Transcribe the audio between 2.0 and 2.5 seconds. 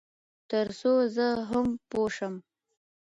شم.